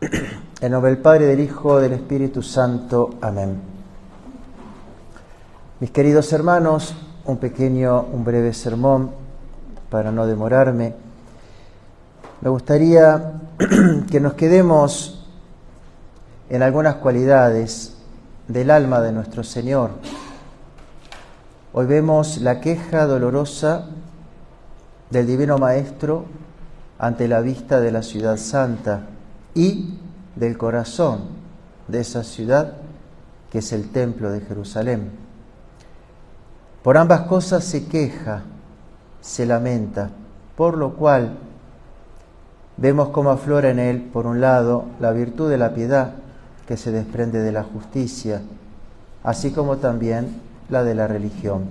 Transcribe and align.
En 0.60 0.72
nombre 0.72 0.92
del 0.92 1.00
Padre, 1.00 1.26
del 1.26 1.40
Hijo, 1.40 1.80
del 1.80 1.92
Espíritu 1.92 2.40
Santo. 2.42 3.10
Amén. 3.20 3.60
Mis 5.80 5.90
queridos 5.90 6.32
hermanos, 6.32 6.94
un 7.24 7.38
pequeño, 7.38 8.02
un 8.02 8.24
breve 8.24 8.52
sermón 8.54 9.10
para 9.90 10.12
no 10.12 10.26
demorarme. 10.26 10.94
Me 12.40 12.48
gustaría 12.48 13.40
que 14.10 14.20
nos 14.20 14.34
quedemos 14.34 15.26
en 16.48 16.62
algunas 16.62 16.96
cualidades 16.96 17.96
del 18.46 18.70
alma 18.70 19.00
de 19.00 19.12
nuestro 19.12 19.42
Señor. 19.42 19.90
Hoy 21.72 21.86
vemos 21.86 22.38
la 22.38 22.60
queja 22.60 23.06
dolorosa 23.06 23.86
del 25.10 25.26
Divino 25.26 25.58
Maestro 25.58 26.24
ante 27.00 27.26
la 27.26 27.40
vista 27.40 27.80
de 27.80 27.90
la 27.90 28.02
ciudad 28.02 28.36
santa 28.36 29.02
y 29.54 29.98
del 30.36 30.56
corazón 30.56 31.20
de 31.88 32.00
esa 32.00 32.22
ciudad 32.22 32.74
que 33.50 33.58
es 33.58 33.72
el 33.72 33.90
templo 33.90 34.30
de 34.30 34.40
Jerusalén. 34.40 35.10
Por 36.82 36.96
ambas 36.96 37.22
cosas 37.22 37.64
se 37.64 37.86
queja, 37.86 38.42
se 39.20 39.46
lamenta, 39.46 40.10
por 40.56 40.76
lo 40.76 40.94
cual 40.94 41.36
vemos 42.76 43.08
cómo 43.08 43.30
aflora 43.30 43.70
en 43.70 43.78
él, 43.78 44.02
por 44.12 44.26
un 44.26 44.40
lado, 44.40 44.84
la 45.00 45.12
virtud 45.12 45.50
de 45.50 45.58
la 45.58 45.74
piedad 45.74 46.12
que 46.66 46.76
se 46.76 46.92
desprende 46.92 47.40
de 47.40 47.52
la 47.52 47.64
justicia, 47.64 48.42
así 49.24 49.50
como 49.50 49.78
también 49.78 50.40
la 50.68 50.84
de 50.84 50.94
la 50.94 51.06
religión. 51.06 51.64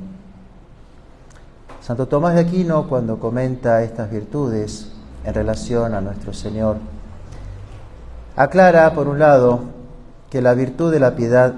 Santo 1.82 2.08
Tomás 2.08 2.36
de 2.36 2.42
Aquino, 2.42 2.90
cuando 2.90 3.20
comenta 3.20 3.82
estas 3.84 4.12
virtudes 4.12 4.92
en 5.24 5.34
relación 5.34 5.94
a 5.94 6.02
nuestro 6.02 6.34
Señor, 6.34 6.78
Aclara, 8.38 8.94
por 8.94 9.08
un 9.08 9.18
lado, 9.18 9.62
que 10.30 10.44
la 10.44 10.54
virtud 10.54 10.92
de 10.92 11.00
la 11.00 11.16
piedad 11.16 11.56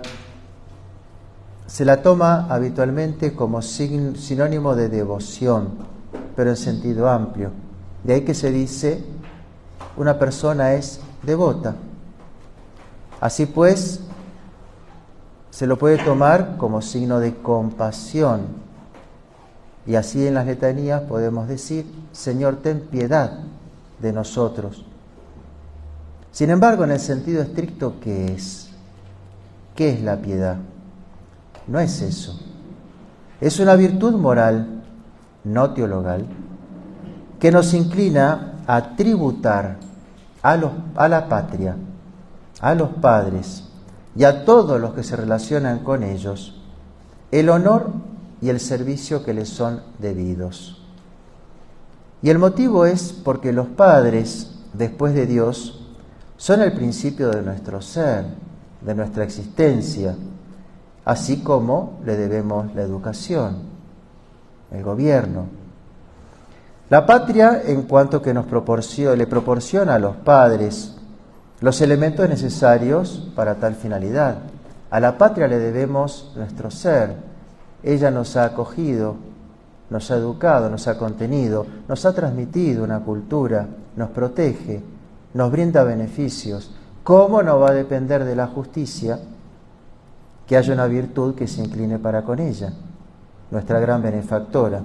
se 1.67 1.83
la 1.83 2.02
toma 2.02 2.47
habitualmente 2.49 3.36
como 3.36 3.61
sinónimo 3.61 4.77
de 4.77 4.88
devoción, 4.88 5.71
pero 6.38 6.52
en 6.52 6.55
sentido 6.55 7.09
amplio. 7.09 7.52
De 8.05 8.13
ahí 8.13 8.21
que 8.21 8.33
se 8.33 8.49
dice, 8.49 9.03
una 9.97 10.17
persona 10.17 10.71
es 10.71 11.02
devota. 11.21 11.75
Así 13.19 13.45
pues, 13.45 13.99
se 15.49 15.67
lo 15.67 15.77
puede 15.77 15.97
tomar 15.97 16.55
como 16.55 16.81
signo 16.81 17.19
de 17.19 17.36
compasión. 17.36 18.43
Y 19.86 19.95
así 19.95 20.25
en 20.25 20.36
las 20.36 20.45
letanías 20.45 21.02
podemos 21.02 21.49
decir, 21.49 21.86
Señor, 22.14 22.61
ten 22.64 22.80
piedad 22.80 23.39
de 23.99 24.14
nosotros. 24.14 24.86
Sin 26.31 26.49
embargo, 26.49 26.83
en 26.83 26.91
el 26.91 26.99
sentido 26.99 27.41
estricto, 27.41 27.95
¿qué 28.02 28.33
es? 28.33 28.69
¿Qué 29.75 29.91
es 29.91 30.02
la 30.02 30.17
piedad? 30.17 30.58
No 31.67 31.80
es 31.80 32.02
eso. 32.02 32.39
Es 33.41 33.59
una 33.59 33.75
virtud 33.75 34.13
moral, 34.13 34.83
no 35.44 35.73
teologal, 35.73 36.25
que 37.39 37.52
nos 37.52 37.73
inclina 37.73 38.53
a 38.67 38.95
tributar 38.95 39.77
a, 40.41 40.58
los, 40.58 40.71
a 40.95 41.08
la 41.08 41.27
patria, 41.27 41.75
a 42.61 42.75
los 42.75 42.89
padres 42.89 43.64
y 44.16 44.23
a 44.23 44.45
todos 44.45 44.80
los 44.80 44.93
que 44.93 45.03
se 45.03 45.16
relacionan 45.16 45.80
con 45.80 46.03
ellos 46.03 46.59
el 47.31 47.49
honor 47.49 47.91
y 48.41 48.49
el 48.49 48.59
servicio 48.59 49.23
que 49.23 49.33
les 49.33 49.49
son 49.49 49.81
debidos. 49.99 50.81
Y 52.21 52.30
el 52.30 52.39
motivo 52.39 52.86
es 52.86 53.14
porque 53.14 53.53
los 53.53 53.67
padres, 53.67 54.52
después 54.73 55.14
de 55.14 55.25
Dios, 55.25 55.89
son 56.40 56.62
el 56.62 56.72
principio 56.72 57.32
de 57.32 57.42
nuestro 57.42 57.82
ser, 57.82 58.23
de 58.80 58.95
nuestra 58.95 59.26
existencia, 59.26 60.16
así 61.04 61.42
como 61.42 62.00
le 62.06 62.16
debemos 62.16 62.73
la 62.76 62.82
educación, 62.82 63.58
el 64.72 64.82
gobierno. 64.82 65.48
La 66.89 67.05
patria, 67.05 67.64
en 67.66 67.82
cuanto 67.82 68.22
que 68.22 68.33
nos 68.33 68.45
proporciona, 68.45 69.17
le 69.17 69.28
proporciona 69.28 69.95
a 69.95 69.99
los 69.99 70.16
padres 70.16 70.95
los 71.60 71.82
elementos 71.82 72.30
necesarios 72.30 73.30
para 73.36 73.55
tal 73.55 73.76
finalidad. 73.76 74.38
A 74.92 75.02
la 75.02 75.17
patria 75.17 75.45
le 75.45 75.60
debemos 75.60 76.32
nuestro 76.38 76.72
ser. 76.72 77.17
Ella 77.83 78.11
nos 78.11 78.38
ha 78.38 78.45
acogido, 78.45 79.17
nos 79.89 80.10
ha 80.10 80.16
educado, 80.16 80.70
nos 80.70 80.88
ha 80.88 80.98
contenido, 80.98 81.66
nos 81.89 82.05
ha 82.05 82.14
transmitido 82.14 82.86
una 82.86 83.02
cultura, 83.02 83.67
nos 83.98 84.10
protege, 84.11 84.82
nos 85.34 85.52
brinda 85.52 85.84
beneficios, 85.84 86.72
¿cómo 87.04 87.44
no 87.44 87.60
va 87.60 87.70
a 87.70 87.73
depender 87.73 88.23
de 88.23 88.36
la 88.36 88.48
justicia 88.48 89.20
que 90.48 90.58
haya 90.58 90.73
una 90.73 90.88
virtud 90.88 91.36
que 91.36 91.48
se 91.48 91.62
incline 91.62 92.00
para 92.00 92.23
con 92.23 92.40
ella, 92.40 92.73
nuestra 93.52 93.80
gran 93.80 94.02
benefactora? 94.02 94.82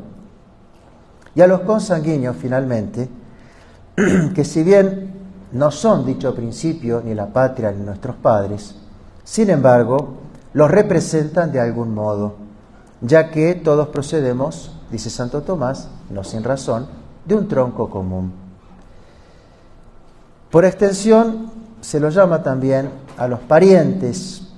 Y 1.34 1.40
a 1.40 1.46
los 1.46 1.60
consanguíneos, 1.60 2.36
finalmente, 2.36 3.08
que 4.34 4.44
si 4.44 4.62
bien 4.62 5.12
no 5.52 5.70
son 5.70 6.04
dicho 6.04 6.34
principio 6.34 7.00
ni 7.04 7.14
la 7.14 7.26
patria 7.26 7.72
ni 7.72 7.82
nuestros 7.82 8.16
padres, 8.16 8.74
sin 9.24 9.50
embargo, 9.50 10.14
los 10.52 10.70
representan 10.70 11.50
de 11.50 11.60
algún 11.60 11.94
modo, 11.94 12.36
ya 13.00 13.30
que 13.30 13.54
todos 13.54 13.88
procedemos, 13.88 14.76
dice 14.90 15.10
Santo 15.10 15.42
Tomás, 15.42 15.88
no 16.10 16.22
sin 16.22 16.44
razón, 16.44 16.86
de 17.24 17.34
un 17.34 17.48
tronco 17.48 17.88
común. 17.88 18.43
Por 20.54 20.64
extensión, 20.64 21.50
se 21.80 21.98
lo 21.98 22.10
llama 22.10 22.44
también 22.44 22.88
a 23.16 23.26
los 23.26 23.40
parientes, 23.40 24.52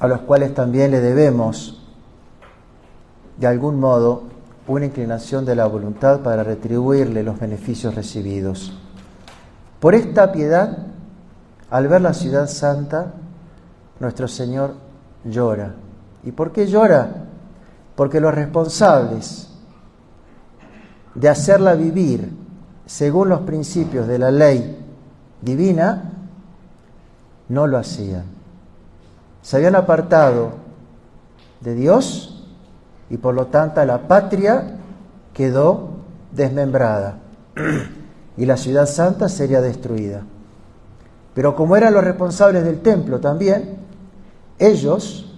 a 0.00 0.06
los 0.06 0.20
cuales 0.20 0.52
también 0.52 0.90
le 0.90 1.00
debemos, 1.00 1.82
de 3.38 3.46
algún 3.46 3.80
modo, 3.80 4.24
una 4.66 4.84
inclinación 4.84 5.46
de 5.46 5.56
la 5.56 5.64
voluntad 5.64 6.20
para 6.20 6.44
retribuirle 6.44 7.22
los 7.22 7.40
beneficios 7.40 7.94
recibidos. 7.94 8.78
Por 9.80 9.94
esta 9.94 10.30
piedad, 10.30 10.76
al 11.70 11.88
ver 11.88 12.02
la 12.02 12.12
ciudad 12.12 12.46
santa, 12.46 13.14
nuestro 14.00 14.28
Señor 14.28 14.74
llora. 15.24 15.74
¿Y 16.22 16.32
por 16.32 16.52
qué 16.52 16.66
llora? 16.66 17.24
Porque 17.96 18.20
los 18.20 18.34
responsables 18.34 19.48
de 21.14 21.30
hacerla 21.30 21.76
vivir 21.76 22.30
según 22.84 23.30
los 23.30 23.40
principios 23.40 24.06
de 24.06 24.18
la 24.18 24.30
ley 24.30 24.84
divina, 25.42 26.12
no 27.48 27.66
lo 27.66 27.78
hacían. 27.78 28.24
Se 29.42 29.56
habían 29.56 29.76
apartado 29.76 30.52
de 31.60 31.74
Dios 31.74 32.44
y 33.10 33.16
por 33.16 33.34
lo 33.34 33.46
tanto 33.46 33.84
la 33.84 34.06
patria 34.06 34.78
quedó 35.32 35.90
desmembrada 36.32 37.18
y 38.36 38.44
la 38.44 38.56
ciudad 38.56 38.86
santa 38.86 39.28
sería 39.28 39.60
destruida. 39.60 40.22
Pero 41.34 41.54
como 41.54 41.76
eran 41.76 41.94
los 41.94 42.04
responsables 42.04 42.64
del 42.64 42.80
templo 42.80 43.20
también, 43.20 43.78
ellos 44.58 45.36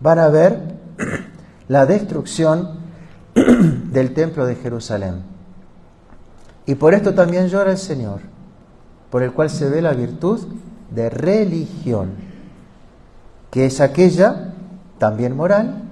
van 0.00 0.18
a 0.18 0.28
ver 0.28 0.76
la 1.68 1.86
destrucción 1.86 2.80
del 3.34 4.14
templo 4.14 4.46
de 4.46 4.54
Jerusalén. 4.54 5.22
Y 6.66 6.76
por 6.76 6.94
esto 6.94 7.14
también 7.14 7.48
llora 7.48 7.72
el 7.72 7.78
Señor 7.78 8.20
por 9.10 9.22
el 9.22 9.32
cual 9.32 9.50
se 9.50 9.68
ve 9.68 9.82
la 9.82 9.92
virtud 9.92 10.40
de 10.90 11.10
religión, 11.10 12.10
que 13.50 13.66
es 13.66 13.80
aquella, 13.80 14.54
también 14.98 15.36
moral, 15.36 15.82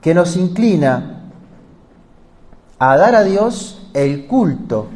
que 0.00 0.14
nos 0.14 0.36
inclina 0.36 1.30
a 2.78 2.96
dar 2.96 3.14
a 3.14 3.24
Dios 3.24 3.88
el 3.94 4.26
culto 4.26 4.86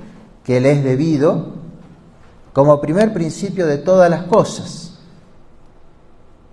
que 0.44 0.60
le 0.60 0.72
es 0.72 0.84
debido 0.84 1.54
como 2.52 2.80
primer 2.80 3.12
principio 3.12 3.66
de 3.66 3.78
todas 3.78 4.08
las 4.10 4.24
cosas. 4.24 4.98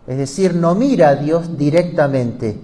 Es 0.06 0.18
decir, 0.18 0.56
no 0.56 0.76
mira 0.76 1.10
a 1.10 1.16
Dios 1.16 1.58
directamente, 1.58 2.60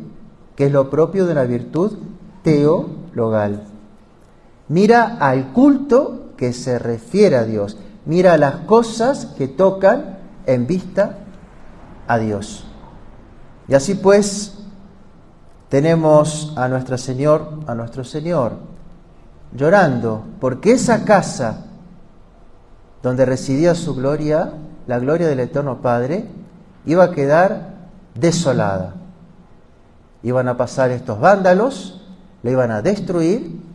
que 0.55 0.65
es 0.65 0.71
lo 0.71 0.89
propio 0.89 1.25
de 1.25 1.31
una 1.31 1.43
virtud 1.43 1.97
teologal. 2.43 3.63
Mira 4.67 5.17
al 5.19 5.53
culto 5.53 6.33
que 6.35 6.51
se 6.53 6.79
refiere 6.79 7.37
a 7.37 7.45
Dios 7.45 7.77
mira 8.09 8.39
las 8.39 8.55
cosas 8.65 9.27
que 9.37 9.47
tocan 9.47 10.17
en 10.47 10.65
vista 10.65 11.19
a 12.07 12.17
Dios. 12.17 12.65
Y 13.67 13.75
así 13.75 13.93
pues 13.93 14.57
tenemos 15.69 16.51
a 16.55 16.67
nuestro 16.67 16.97
Señor, 16.97 17.59
a 17.67 17.75
nuestro 17.75 18.03
Señor 18.03 18.53
llorando 19.55 20.23
porque 20.39 20.71
esa 20.71 21.05
casa 21.05 21.65
donde 23.03 23.25
residía 23.25 23.75
su 23.75 23.93
gloria, 23.93 24.53
la 24.87 24.97
gloria 24.97 25.27
del 25.27 25.41
Eterno 25.41 25.83
Padre, 25.83 26.25
iba 26.87 27.03
a 27.03 27.11
quedar 27.11 27.75
desolada. 28.15 28.95
Iban 30.23 30.47
a 30.47 30.57
pasar 30.57 30.89
estos 30.89 31.19
vándalos, 31.19 32.01
le 32.41 32.53
iban 32.53 32.71
a 32.71 32.81
destruir 32.81 33.68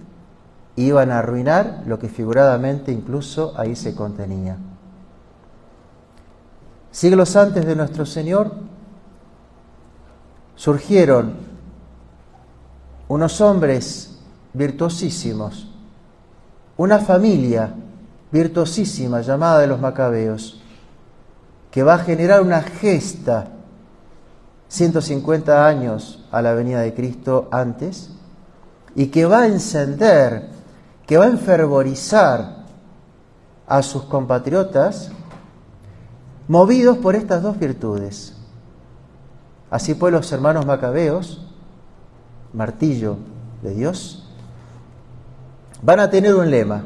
iban 0.76 1.10
a 1.10 1.20
arruinar 1.20 1.82
lo 1.86 1.98
que 1.98 2.08
figuradamente 2.08 2.92
incluso 2.92 3.54
ahí 3.56 3.76
se 3.76 3.94
contenía. 3.94 4.56
Siglos 6.90 7.36
antes 7.36 7.66
de 7.66 7.76
nuestro 7.76 8.06
Señor 8.06 8.52
surgieron 10.54 11.34
unos 13.08 13.40
hombres 13.40 14.18
virtuosísimos, 14.52 15.68
una 16.76 16.98
familia 16.98 17.74
virtuosísima 18.30 19.20
llamada 19.20 19.60
de 19.60 19.66
los 19.66 19.80
macabeos, 19.80 20.60
que 21.70 21.82
va 21.82 21.94
a 21.94 21.98
generar 21.98 22.42
una 22.42 22.62
gesta 22.62 23.48
150 24.68 25.66
años 25.66 26.24
a 26.30 26.42
la 26.42 26.54
venida 26.54 26.80
de 26.80 26.94
Cristo 26.94 27.48
antes, 27.50 28.10
y 28.94 29.06
que 29.06 29.26
va 29.26 29.40
a 29.40 29.46
encender, 29.46 30.48
que 31.06 31.16
va 31.16 31.24
a 31.24 31.28
enfervorizar 31.28 32.64
a 33.66 33.82
sus 33.82 34.04
compatriotas 34.04 35.10
movidos 36.48 36.98
por 36.98 37.14
estas 37.14 37.42
dos 37.42 37.58
virtudes. 37.58 38.34
Así 39.70 39.94
pues 39.94 40.12
los 40.12 40.30
hermanos 40.32 40.66
macabeos, 40.66 41.46
martillo 42.52 43.16
de 43.62 43.74
Dios, 43.74 44.28
van 45.82 46.00
a 46.00 46.10
tener 46.10 46.34
un 46.34 46.50
lema. 46.50 46.84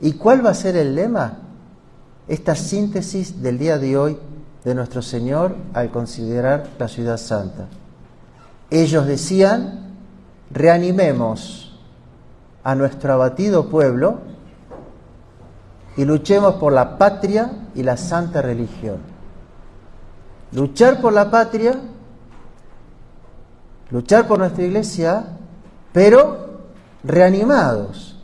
¿Y 0.00 0.12
cuál 0.12 0.44
va 0.44 0.50
a 0.50 0.54
ser 0.54 0.76
el 0.76 0.94
lema? 0.94 1.38
Esta 2.28 2.54
síntesis 2.54 3.42
del 3.42 3.58
día 3.58 3.78
de 3.78 3.96
hoy 3.96 4.18
de 4.64 4.74
nuestro 4.74 5.02
Señor 5.02 5.56
al 5.72 5.90
considerar 5.90 6.68
la 6.78 6.86
ciudad 6.86 7.16
santa. 7.16 7.66
Ellos 8.70 9.06
decían, 9.06 9.96
reanimemos 10.50 11.69
a 12.62 12.74
nuestro 12.74 13.12
abatido 13.12 13.68
pueblo 13.68 14.18
y 15.96 16.04
luchemos 16.04 16.54
por 16.54 16.72
la 16.72 16.98
patria 16.98 17.50
y 17.74 17.82
la 17.82 17.96
santa 17.96 18.42
religión. 18.42 18.98
Luchar 20.52 21.00
por 21.00 21.12
la 21.12 21.30
patria, 21.30 21.74
luchar 23.90 24.26
por 24.26 24.38
nuestra 24.38 24.64
iglesia, 24.64 25.24
pero 25.92 26.60
reanimados, 27.04 28.18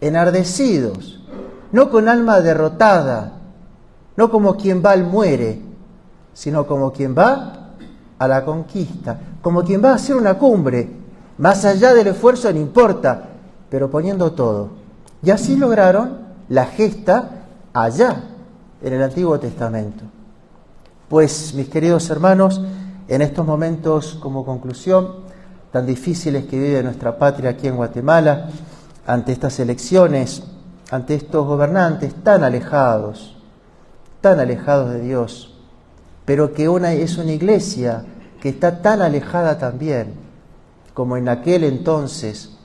enardecidos, 0.00 1.20
no 1.72 1.90
con 1.90 2.08
alma 2.08 2.40
derrotada, 2.40 3.32
no 4.16 4.30
como 4.30 4.56
quien 4.56 4.82
va 4.84 4.92
al 4.92 5.04
muere, 5.04 5.62
sino 6.32 6.66
como 6.66 6.92
quien 6.92 7.16
va 7.16 7.70
a 8.18 8.28
la 8.28 8.44
conquista, 8.44 9.18
como 9.40 9.62
quien 9.62 9.82
va 9.82 9.92
a 9.92 9.94
hacer 9.94 10.16
una 10.16 10.34
cumbre, 10.34 10.90
más 11.38 11.64
allá 11.64 11.94
del 11.94 12.08
esfuerzo 12.08 12.52
no 12.52 12.58
importa, 12.58 13.29
pero 13.70 13.90
poniendo 13.90 14.32
todo. 14.32 14.70
Y 15.22 15.30
así 15.30 15.56
lograron 15.56 16.18
la 16.48 16.66
gesta 16.66 17.46
allá, 17.72 18.24
en 18.82 18.92
el 18.92 19.02
Antiguo 19.02 19.38
Testamento. 19.38 20.04
Pues, 21.08 21.54
mis 21.54 21.68
queridos 21.68 22.08
hermanos, 22.10 22.60
en 23.08 23.22
estos 23.22 23.46
momentos 23.46 24.18
como 24.20 24.44
conclusión, 24.44 25.30
tan 25.70 25.86
difíciles 25.86 26.46
que 26.46 26.58
vive 26.58 26.82
nuestra 26.82 27.18
patria 27.18 27.50
aquí 27.50 27.68
en 27.68 27.76
Guatemala, 27.76 28.48
ante 29.06 29.32
estas 29.32 29.58
elecciones, 29.60 30.42
ante 30.90 31.14
estos 31.14 31.46
gobernantes 31.46 32.14
tan 32.22 32.42
alejados, 32.42 33.36
tan 34.20 34.40
alejados 34.40 34.92
de 34.92 35.00
Dios, 35.00 35.54
pero 36.24 36.52
que 36.52 36.68
una, 36.68 36.92
es 36.92 37.18
una 37.18 37.32
iglesia 37.32 38.04
que 38.40 38.48
está 38.48 38.82
tan 38.82 39.02
alejada 39.02 39.58
también 39.58 40.14
como 40.94 41.16
en 41.16 41.28
aquel 41.28 41.64
entonces 41.64 42.56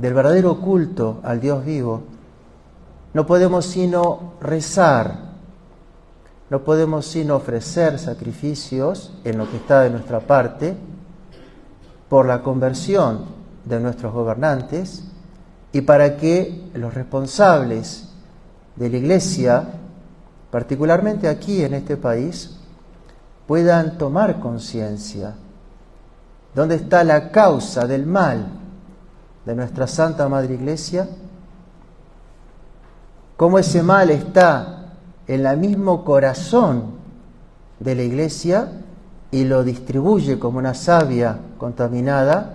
del 0.00 0.14
verdadero 0.14 0.58
culto 0.62 1.20
al 1.22 1.40
Dios 1.40 1.62
vivo, 1.62 2.02
no 3.12 3.26
podemos 3.26 3.66
sino 3.66 4.32
rezar, 4.40 5.14
no 6.48 6.64
podemos 6.64 7.04
sino 7.04 7.36
ofrecer 7.36 7.98
sacrificios 7.98 9.12
en 9.24 9.36
lo 9.36 9.50
que 9.50 9.58
está 9.58 9.82
de 9.82 9.90
nuestra 9.90 10.20
parte 10.20 10.74
por 12.08 12.24
la 12.24 12.42
conversión 12.42 13.26
de 13.66 13.78
nuestros 13.78 14.14
gobernantes 14.14 15.04
y 15.70 15.82
para 15.82 16.16
que 16.16 16.70
los 16.72 16.94
responsables 16.94 18.08
de 18.76 18.88
la 18.88 18.96
Iglesia, 18.96 19.64
particularmente 20.50 21.28
aquí 21.28 21.62
en 21.62 21.74
este 21.74 21.98
país, 21.98 22.58
puedan 23.46 23.98
tomar 23.98 24.40
conciencia. 24.40 25.34
¿Dónde 26.54 26.76
está 26.76 27.04
la 27.04 27.30
causa 27.30 27.86
del 27.86 28.06
mal 28.06 28.59
de 29.44 29.54
nuestra 29.54 29.86
Santa 29.86 30.28
Madre 30.28 30.54
Iglesia? 30.54 31.08
cómo 33.40 33.58
ese 33.58 33.82
mal 33.82 34.10
está 34.10 34.96
en 35.26 35.46
el 35.46 35.56
mismo 35.56 36.04
corazón 36.04 36.90
de 37.78 37.94
la 37.94 38.02
iglesia 38.02 38.70
y 39.30 39.44
lo 39.44 39.64
distribuye 39.64 40.38
como 40.38 40.58
una 40.58 40.74
savia 40.74 41.38
contaminada 41.56 42.52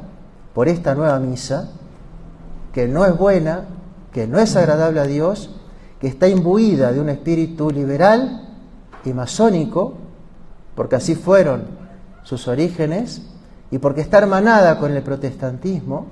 por 0.54 0.68
esta 0.68 0.94
nueva 0.94 1.18
misa, 1.18 1.70
que 2.72 2.88
no 2.88 3.04
es 3.04 3.18
buena, 3.18 3.62
que 4.14 4.28
no 4.28 4.38
es 4.38 4.56
agradable 4.56 5.00
a 5.00 5.06
Dios, 5.06 5.60
que 6.00 6.06
está 6.06 6.28
imbuida 6.28 6.92
de 6.92 7.02
un 7.02 7.10
espíritu 7.10 7.72
liberal 7.72 8.48
y 9.04 9.12
masónico, 9.12 9.96
porque 10.76 10.98
así 10.98 11.16
fueron 11.16 11.64
sus 12.22 12.48
orígenes, 12.48 13.24
y 13.72 13.80
porque 13.80 14.02
está 14.02 14.20
hermanada 14.20 14.78
con 14.78 14.92
el 14.92 15.02
protestantismo, 15.02 16.06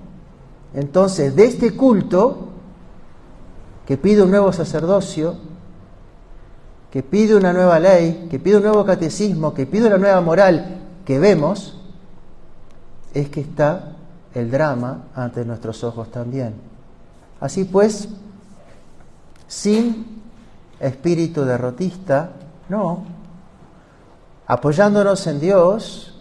entonces 0.73 1.35
de 1.35 1.45
este 1.45 1.75
culto 1.75 2.49
que 3.85 3.97
pide 3.97 4.23
un 4.23 4.31
nuevo 4.31 4.51
sacerdocio, 4.53 5.35
que 6.91 7.03
pide 7.03 7.35
una 7.35 7.53
nueva 7.53 7.79
ley, 7.79 8.27
que 8.29 8.39
pide 8.39 8.57
un 8.57 8.63
nuevo 8.63 8.85
catecismo, 8.85 9.53
que 9.53 9.65
pide 9.65 9.87
una 9.87 9.97
nueva 9.97 10.21
moral 10.21 10.79
que 11.05 11.19
vemos, 11.19 11.79
es 13.13 13.29
que 13.29 13.41
está 13.41 13.93
el 14.33 14.49
drama 14.49 15.05
ante 15.15 15.45
nuestros 15.45 15.83
ojos 15.83 16.09
también. 16.11 16.53
Así 17.39 17.65
pues, 17.65 18.07
sin 19.47 20.21
espíritu 20.79 21.43
derrotista, 21.43 22.31
no, 22.69 23.03
apoyándonos 24.47 25.27
en 25.27 25.39
Dios, 25.39 26.15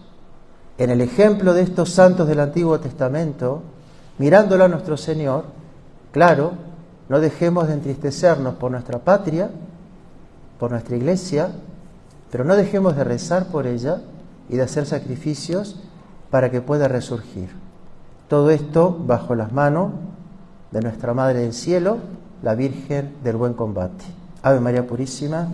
en 0.79 0.91
el 0.91 1.01
ejemplo 1.01 1.55
de 1.55 1.63
estos 1.63 1.91
santos 1.91 2.27
del 2.27 2.41
Antiguo 2.41 2.81
Testamento, 2.81 3.63
mirándolo 4.23 4.63
a 4.63 4.69
nuestro 4.69 4.97
Señor, 4.97 5.47
claro, 6.13 6.53
no 7.09 7.19
dejemos 7.19 7.67
de 7.67 7.75
entristecernos 7.75 8.55
por 8.55 8.71
nuestra 8.71 9.01
patria, 9.01 9.51
por 10.61 10.71
nuestra 10.71 10.95
iglesia, 10.95 11.51
pero 12.31 12.45
no 12.45 12.55
dejemos 12.55 12.95
de 12.95 13.03
rezar 13.03 13.47
por 13.47 13.67
ella 13.67 14.01
y 14.49 14.55
de 14.55 14.63
hacer 14.63 14.87
sacrificios 14.87 15.81
para 16.31 16.53
que 16.53 16.61
pueda 16.61 16.87
resurgir. 16.87 17.49
Todo 18.29 18.51
esto 18.51 18.97
bajo 18.97 19.35
las 19.35 19.51
manos 19.51 19.91
de 20.71 20.83
nuestra 20.83 21.15
Madre 21.15 21.41
del 21.41 21.53
Cielo, 21.53 21.99
la 22.45 22.55
Virgen 22.55 23.17
del 23.25 23.35
Buen 23.35 23.55
Combate. 23.55 24.05
Ave 24.41 24.61
María 24.61 24.87
Purísima. 24.87 25.49